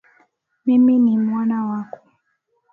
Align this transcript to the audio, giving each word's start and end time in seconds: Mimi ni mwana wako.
Mimi 0.65 0.99
ni 0.99 1.17
mwana 1.17 1.65
wako. 1.65 1.99